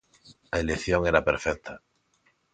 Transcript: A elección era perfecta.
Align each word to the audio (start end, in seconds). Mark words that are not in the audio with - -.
A 0.55 0.57
elección 0.63 1.01
era 1.11 1.25
perfecta. 1.29 1.73